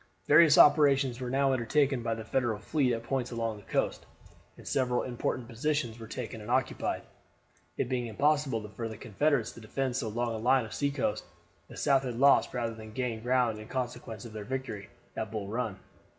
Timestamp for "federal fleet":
2.25-2.91